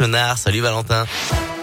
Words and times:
Salut 0.00 0.62
Valentin. 0.62 1.59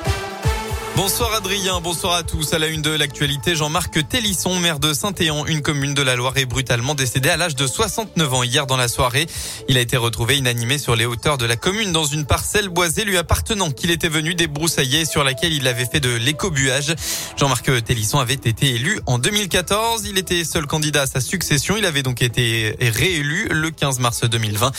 Bonsoir 0.97 1.31
Adrien, 1.35 1.79
bonsoir 1.79 2.15
à 2.15 2.23
tous. 2.23 2.53
À 2.53 2.57
la 2.57 2.65
une 2.65 2.81
de 2.81 2.89
l'actualité, 2.89 3.55
Jean-Marc 3.55 4.07
Télisson, 4.09 4.55
maire 4.59 4.79
de 4.79 4.93
Saint-Éan, 4.95 5.45
une 5.45 5.61
commune 5.61 5.93
de 5.93 6.01
la 6.01 6.15
Loire, 6.15 6.35
est 6.37 6.47
brutalement 6.47 6.95
décédé 6.95 7.29
à 7.29 7.37
l'âge 7.37 7.55
de 7.55 7.67
69 7.67 8.33
ans 8.33 8.41
hier 8.41 8.65
dans 8.65 8.77
la 8.77 8.87
soirée. 8.87 9.27
Il 9.69 9.77
a 9.77 9.81
été 9.81 9.95
retrouvé 9.95 10.37
inanimé 10.37 10.79
sur 10.79 10.95
les 10.95 11.05
hauteurs 11.05 11.37
de 11.37 11.45
la 11.45 11.55
commune 11.55 11.91
dans 11.91 12.05
une 12.05 12.25
parcelle 12.25 12.69
boisée 12.69 13.05
lui 13.05 13.15
appartenant 13.15 13.69
qu'il 13.69 13.91
était 13.91 14.09
venu 14.09 14.33
débroussailler 14.33 15.05
sur 15.05 15.23
laquelle 15.23 15.53
il 15.53 15.67
avait 15.67 15.85
fait 15.85 15.99
de 15.99 16.15
l'écobuage. 16.15 16.95
Jean-Marc 17.37 17.83
Télisson 17.83 18.17
avait 18.17 18.33
été 18.33 18.73
élu 18.73 18.99
en 19.05 19.19
2014. 19.19 20.07
Il 20.09 20.17
était 20.17 20.43
seul 20.43 20.65
candidat 20.65 21.03
à 21.03 21.05
sa 21.05 21.21
succession. 21.21 21.77
Il 21.77 21.85
avait 21.85 22.01
donc 22.01 22.23
été 22.23 22.75
réélu 22.81 23.47
le 23.51 23.69
15 23.69 23.99
mars 23.99 24.21
2020. 24.21 24.71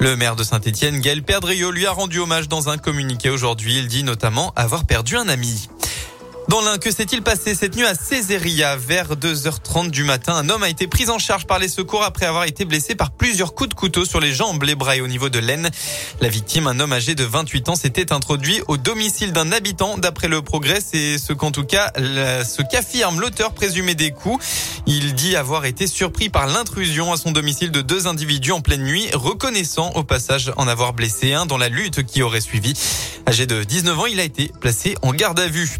Le 0.00 0.16
maire 0.16 0.36
de 0.36 0.44
Saint-Étienne, 0.44 1.00
Gaël 1.00 1.22
Perdriau, 1.22 1.70
lui 1.70 1.86
a 1.86 1.92
rendu 1.92 2.18
hommage 2.18 2.46
dans 2.46 2.68
un 2.68 2.76
communiqué 2.76 3.30
aujourd'hui. 3.30 3.78
Il 3.78 3.88
dit 3.88 4.04
notamment 4.04 4.52
avoir 4.54 4.84
perdu 4.84 5.16
un 5.16 5.30
ami. 5.30 5.61
Dans 6.48 6.60
l'un, 6.60 6.76
que 6.76 6.90
s'est-il 6.90 7.22
passé 7.22 7.54
cette 7.54 7.76
nuit 7.76 7.86
à 7.86 7.94
Césaria 7.94 8.76
vers 8.76 9.14
2h30 9.14 9.90
du 9.90 10.02
matin? 10.02 10.34
Un 10.34 10.48
homme 10.48 10.64
a 10.64 10.68
été 10.68 10.86
pris 10.86 11.08
en 11.08 11.18
charge 11.18 11.46
par 11.46 11.58
les 11.58 11.68
secours 11.68 12.02
après 12.02 12.26
avoir 12.26 12.44
été 12.44 12.64
blessé 12.64 12.94
par 12.94 13.12
plusieurs 13.12 13.54
coups 13.54 13.70
de 13.70 13.74
couteau 13.74 14.04
sur 14.04 14.20
les 14.20 14.32
jambes, 14.32 14.62
les 14.64 14.74
bras 14.74 14.96
et 14.96 15.00
au 15.00 15.06
niveau 15.06 15.28
de 15.28 15.38
l'aine. 15.38 15.70
La 16.20 16.28
victime, 16.28 16.66
un 16.66 16.80
homme 16.80 16.92
âgé 16.92 17.14
de 17.14 17.24
28 17.24 17.68
ans, 17.70 17.76
s'était 17.76 18.12
introduit 18.12 18.60
au 18.66 18.76
domicile 18.76 19.32
d'un 19.32 19.52
habitant. 19.52 19.98
D'après 19.98 20.28
le 20.28 20.42
progrès, 20.42 20.80
c'est 20.80 21.16
ce 21.16 21.32
qu'en 21.32 21.52
tout 21.52 21.64
cas, 21.64 21.92
ce 21.96 22.62
qu'affirme 22.62 23.20
l'auteur 23.20 23.54
présumé 23.54 23.94
des 23.94 24.10
coups. 24.10 24.44
Il 24.86 25.14
dit 25.14 25.36
avoir 25.36 25.64
été 25.64 25.86
surpris 25.86 26.28
par 26.28 26.48
l'intrusion 26.48 27.12
à 27.12 27.16
son 27.16 27.30
domicile 27.30 27.70
de 27.70 27.82
deux 27.82 28.08
individus 28.08 28.52
en 28.52 28.60
pleine 28.60 28.82
nuit, 28.82 29.08
reconnaissant 29.14 29.92
au 29.92 30.02
passage 30.02 30.52
en 30.56 30.66
avoir 30.66 30.92
blessé 30.92 31.32
un 31.32 31.46
dans 31.46 31.58
la 31.58 31.68
lutte 31.68 32.04
qui 32.04 32.20
aurait 32.20 32.40
suivi. 32.40 32.74
Âgé 33.28 33.46
de 33.46 33.62
19 33.62 33.98
ans, 33.98 34.06
il 34.06 34.18
a 34.18 34.24
été 34.24 34.50
placé 34.60 34.96
en 35.02 35.12
garde 35.12 35.38
à 35.38 35.46
vue. 35.46 35.78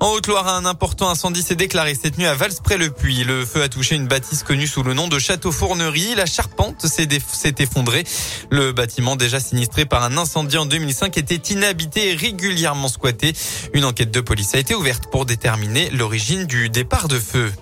En 0.00 0.12
Haute-Loire, 0.12 0.48
un 0.48 0.64
important 0.64 1.10
incendie 1.10 1.42
s'est 1.42 1.56
déclaré 1.56 1.94
cette 1.94 2.16
nuit 2.16 2.24
à 2.24 2.34
Valspré-le-Puy. 2.34 3.22
Le 3.24 3.44
feu 3.44 3.62
a 3.62 3.68
touché 3.68 3.96
une 3.96 4.06
bâtisse 4.06 4.42
connue 4.42 4.66
sous 4.66 4.82
le 4.82 4.94
nom 4.94 5.08
de 5.08 5.18
Château-Fournerie. 5.18 6.14
La 6.14 6.24
charpente 6.24 6.86
s'est 6.86 7.54
effondrée. 7.58 8.04
Le 8.48 8.72
bâtiment 8.72 9.14
déjà 9.14 9.40
sinistré 9.40 9.84
par 9.84 10.02
un 10.02 10.16
incendie 10.16 10.56
en 10.56 10.64
2005 10.64 11.18
était 11.18 11.52
inhabité 11.52 12.12
et 12.12 12.14
régulièrement 12.14 12.88
squatté. 12.88 13.34
Une 13.74 13.84
enquête 13.84 14.10
de 14.10 14.22
police 14.22 14.54
a 14.54 14.58
été 14.58 14.74
ouverte 14.74 15.10
pour 15.10 15.26
déterminer 15.26 15.90
l'origine 15.90 16.46
du 16.46 16.70
départ 16.70 17.06
de 17.06 17.18
feu. 17.18 17.52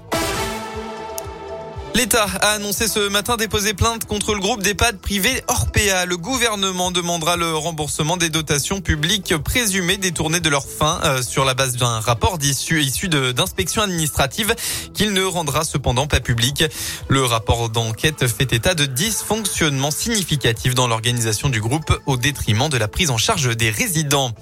L'État 1.94 2.26
a 2.42 2.52
annoncé 2.52 2.86
ce 2.86 3.08
matin 3.08 3.36
déposer 3.36 3.74
plainte 3.74 4.04
contre 4.04 4.34
le 4.34 4.40
groupe 4.40 4.62
d'EHPAD 4.62 4.98
privé 4.98 5.42
Orpea. 5.48 6.06
Le 6.06 6.16
gouvernement 6.16 6.90
demandera 6.90 7.36
le 7.36 7.54
remboursement 7.54 8.16
des 8.16 8.30
dotations 8.30 8.80
publiques 8.80 9.36
présumées 9.38 9.96
détournées 9.96 10.40
de 10.40 10.48
leur 10.48 10.64
fin 10.64 11.00
euh, 11.04 11.22
sur 11.22 11.44
la 11.44 11.54
base 11.54 11.76
d'un 11.76 11.98
rapport 12.00 12.38
issu, 12.40 12.82
issu 12.82 13.08
d'inspection 13.08 13.82
administrative 13.82 14.54
qu'il 14.94 15.12
ne 15.12 15.24
rendra 15.24 15.64
cependant 15.64 16.06
pas 16.06 16.20
public. 16.20 16.64
Le 17.08 17.24
rapport 17.24 17.68
d'enquête 17.68 18.26
fait 18.28 18.52
état 18.52 18.74
de 18.74 18.86
dysfonctionnements 18.86 19.90
significatifs 19.90 20.74
dans 20.74 20.86
l'organisation 20.86 21.48
du 21.48 21.60
groupe 21.60 21.98
au 22.06 22.16
détriment 22.16 22.68
de 22.68 22.76
la 22.76 22.88
prise 22.88 23.10
en 23.10 23.18
charge 23.18 23.56
des 23.56 23.70
résidents. 23.70 24.32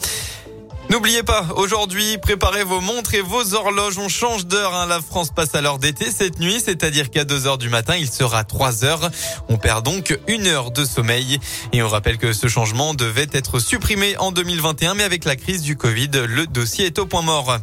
N'oubliez 0.89 1.25
pas, 1.25 1.45
aujourd'hui, 1.57 2.17
préparez 2.19 2.63
vos 2.63 2.81
montres 2.81 3.15
et 3.15 3.21
vos 3.21 3.55
horloges. 3.55 3.99
On 3.99 4.09
change 4.09 4.47
d'heure. 4.47 4.73
Hein. 4.73 4.87
La 4.87 5.01
France 5.01 5.31
passe 5.35 5.53
à 5.57 5.61
l'heure 5.61 5.79
d'été 5.79 6.13
cette 6.13 6.39
nuit, 6.39 6.63
c'est-à-dire 6.65 7.11
qu'à 7.11 7.25
2 7.25 7.49
heures 7.49 7.59
du 7.59 7.69
matin, 7.69 7.97
il 7.97 8.09
sera 8.09 8.45
3 8.45 8.85
heures. 8.85 9.11
On 9.49 9.57
perd 9.57 9.85
donc 9.85 10.17
une 10.29 10.47
heure 10.47 10.71
de 10.71 10.85
sommeil. 10.85 11.41
Et 11.73 11.83
on 11.83 11.89
rappelle 11.89 12.19
que 12.19 12.33
ce 12.33 12.47
changement 12.47 12.95
devait 12.95 13.27
être 13.33 13.59
supprimé 13.59 14.17
en 14.19 14.31
2021, 14.31 14.95
mais 14.95 15.03
avec 15.03 15.25
la 15.25 15.35
crise 15.35 15.63
du 15.63 15.77
Covid, 15.77 16.11
le 16.13 16.47
dossier 16.47 16.87
est 16.87 17.01
au 17.01 17.07
point 17.07 17.23
mort. 17.23 17.59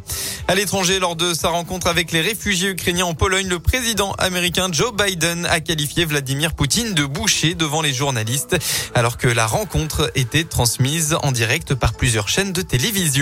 À 0.46 0.54
l'étranger, 0.54 0.98
lors 0.98 1.16
de 1.16 1.32
sa 1.32 1.48
rencontre 1.48 1.86
avec 1.86 2.12
les 2.12 2.20
réfugiés 2.20 2.68
ukrainiens 2.68 3.06
en 3.06 3.14
Pologne, 3.14 3.48
le 3.48 3.58
président 3.58 4.12
américain 4.18 4.68
Joe 4.70 4.92
Biden 4.92 5.46
a 5.46 5.60
qualifié 5.60 6.04
Vladimir 6.04 6.52
Poutine 6.52 6.92
de 6.92 7.06
boucher 7.06 7.54
devant 7.54 7.80
les 7.80 7.94
journalistes, 7.94 8.58
alors 8.94 9.16
que 9.16 9.28
la 9.28 9.46
rencontre 9.46 10.12
était 10.14 10.44
transmise 10.44 11.16
en 11.22 11.32
direct 11.32 11.74
par 11.74 11.94
plusieurs 11.94 12.28
chaînes 12.28 12.52
de 12.52 12.60
télévision. 12.60 13.13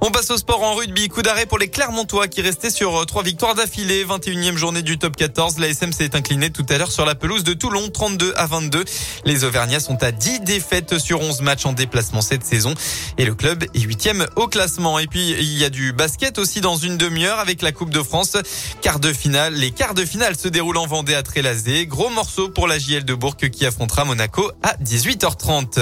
On 0.00 0.10
passe 0.12 0.30
au 0.30 0.36
sport 0.36 0.62
en 0.62 0.74
rugby. 0.74 1.08
Coup 1.08 1.22
d'arrêt 1.22 1.46
pour 1.46 1.58
les 1.58 1.66
Clermontois 1.66 2.28
qui 2.28 2.40
restaient 2.40 2.70
sur 2.70 2.96
euh, 2.96 3.04
trois 3.04 3.24
victoires 3.24 3.56
d'affilée. 3.56 4.04
21e 4.04 4.56
journée 4.56 4.82
du 4.82 4.96
top 4.96 5.16
14. 5.16 5.58
La 5.58 5.66
SM 5.68 5.92
s'est 5.92 6.14
inclinée 6.14 6.50
tout 6.50 6.64
à 6.68 6.78
l'heure 6.78 6.92
sur 6.92 7.04
la 7.04 7.16
pelouse 7.16 7.42
de 7.42 7.52
Toulon, 7.52 7.88
32 7.88 8.32
à 8.36 8.46
22. 8.46 8.84
Les 9.24 9.42
Auvergnats 9.42 9.80
sont 9.80 10.00
à 10.04 10.12
10 10.12 10.42
défaites 10.42 10.98
sur 10.98 11.20
11 11.20 11.40
matchs 11.40 11.66
en 11.66 11.72
déplacement 11.72 12.20
cette 12.20 12.44
saison. 12.44 12.74
Et 13.18 13.24
le 13.24 13.34
club 13.34 13.64
est 13.64 13.80
8e 13.80 14.28
au 14.36 14.46
classement. 14.46 15.00
Et 15.00 15.08
puis, 15.08 15.30
il 15.30 15.58
y 15.58 15.64
a 15.64 15.70
du 15.70 15.92
basket 15.92 16.38
aussi 16.38 16.60
dans 16.60 16.76
une 16.76 16.96
demi-heure 16.96 17.40
avec 17.40 17.60
la 17.60 17.72
Coupe 17.72 17.90
de 17.90 18.02
France. 18.04 18.36
Quart 18.82 19.00
de 19.00 19.12
finale. 19.12 19.54
Les 19.54 19.72
quarts 19.72 19.94
de 19.94 20.04
finale 20.04 20.36
se 20.36 20.46
déroulent 20.46 20.78
en 20.78 20.86
Vendée 20.86 21.14
à 21.14 21.24
Trélazé. 21.24 21.86
Gros 21.86 22.10
morceau 22.10 22.48
pour 22.50 22.68
la 22.68 22.78
JL 22.78 23.04
de 23.04 23.14
Bourg 23.14 23.36
qui 23.36 23.66
affrontera 23.66 24.04
Monaco 24.04 24.52
à 24.62 24.74
18h30. 24.76 25.80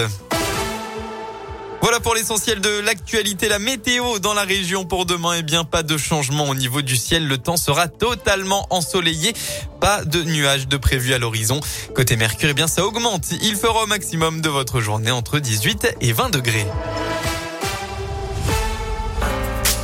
Voilà 1.84 2.00
pour 2.00 2.14
l'essentiel 2.14 2.62
de 2.62 2.80
l'actualité. 2.80 3.46
La 3.46 3.58
météo 3.58 4.18
dans 4.18 4.32
la 4.32 4.44
région 4.44 4.86
pour 4.86 5.04
demain, 5.04 5.34
eh 5.38 5.42
bien, 5.42 5.64
pas 5.64 5.82
de 5.82 5.98
changement 5.98 6.48
au 6.48 6.54
niveau 6.54 6.80
du 6.80 6.96
ciel. 6.96 7.28
Le 7.28 7.36
temps 7.36 7.58
sera 7.58 7.88
totalement 7.88 8.66
ensoleillé. 8.70 9.34
Pas 9.82 10.02
de 10.02 10.22
nuages 10.22 10.66
de 10.66 10.78
prévu 10.78 11.12
à 11.12 11.18
l'horizon. 11.18 11.60
Côté 11.94 12.16
Mercure, 12.16 12.48
eh 12.48 12.54
bien, 12.54 12.68
ça 12.68 12.86
augmente. 12.86 13.32
Il 13.42 13.56
fera 13.56 13.82
au 13.82 13.86
maximum 13.86 14.40
de 14.40 14.48
votre 14.48 14.80
journée 14.80 15.10
entre 15.10 15.40
18 15.40 15.96
et 16.00 16.12
20 16.14 16.30
degrés. 16.30 16.64